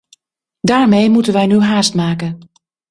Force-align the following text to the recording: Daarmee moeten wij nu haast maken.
Daarmee 0.61 1.09
moeten 1.09 1.33
wij 1.33 1.45
nu 1.47 1.59
haast 1.59 1.93
maken. 1.93 2.49